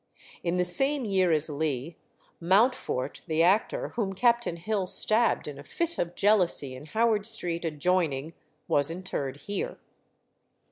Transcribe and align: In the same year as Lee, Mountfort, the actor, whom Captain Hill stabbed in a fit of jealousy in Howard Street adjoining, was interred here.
In 0.43 0.57
the 0.57 0.65
same 0.65 1.05
year 1.05 1.31
as 1.31 1.47
Lee, 1.47 1.95
Mountfort, 2.39 3.21
the 3.27 3.43
actor, 3.43 3.89
whom 3.89 4.13
Captain 4.13 4.55
Hill 4.57 4.87
stabbed 4.87 5.47
in 5.47 5.59
a 5.59 5.63
fit 5.63 5.99
of 5.99 6.15
jealousy 6.15 6.73
in 6.73 6.85
Howard 6.87 7.23
Street 7.23 7.63
adjoining, 7.63 8.33
was 8.67 8.89
interred 8.89 9.37
here. 9.41 9.77